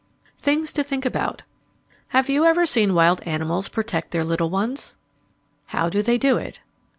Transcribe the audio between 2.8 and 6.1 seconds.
wild animals protect their little ones? How do